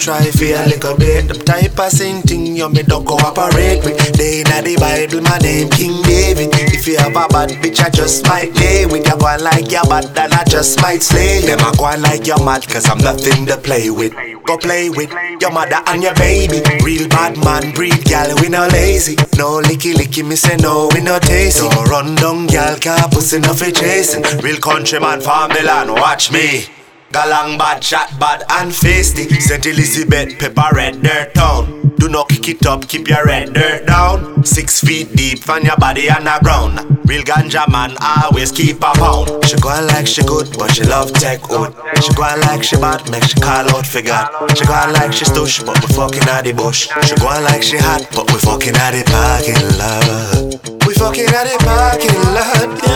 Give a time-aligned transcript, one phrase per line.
[0.00, 1.28] try feel a little bit?
[1.28, 3.98] The type of same thing you me don't cooperate with.
[4.16, 6.59] They inna the Bible, my name King David.
[6.80, 9.18] If you have a bad bitch, I just might lay with you.
[9.18, 11.42] Go on like you bad, then I just might slay.
[11.42, 14.14] Them I go on like you're mad, cause I'm nothing to play with.
[14.46, 16.62] Go play with your mother and your baby.
[16.82, 19.16] Real bad man, breed gal, we no lazy.
[19.36, 21.68] No licky licky, me say no, we no tasty.
[21.68, 24.22] Don't run down gal, car pussy no fi chasing.
[24.40, 26.64] Real countryman from the land, watch me.
[27.10, 29.26] Galang bad, chat bad and feisty.
[29.40, 29.66] St.
[29.66, 31.92] Elizabeth, pepper red dirt town.
[31.98, 34.44] Do not kick it up, keep your red dirt down.
[34.44, 36.78] Six feet deep, find your body on the ground.
[37.08, 39.44] Real ganja man always keep a pound.
[39.44, 41.74] She go like she good, but she love tech wood.
[42.00, 44.30] She go like she bad, make she call out for God.
[44.56, 46.88] She go like she stush, but we fucking at the bush.
[47.02, 50.86] She go like she hot, but we fucking at the parking lot.
[50.86, 52.89] We fucking at the parking lot.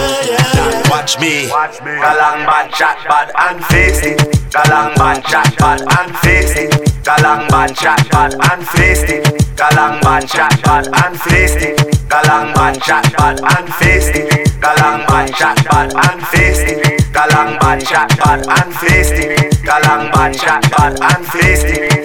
[1.64, 4.12] Watch me, galang bad, chat bad and feisty.
[4.52, 6.68] Galang bad, chat bad and feisty.
[7.02, 9.22] Galang bad, chat bad and feisty.
[9.56, 11.72] Galang bad, chat bad and feisty.
[12.12, 14.28] Galang bad, chat bad and feisty.
[14.60, 16.98] Galang bad, chat bad and feisty.
[17.16, 19.24] Galang bad, chat bad and feisty.
[19.64, 22.03] Galang bad, chat bad and feisty.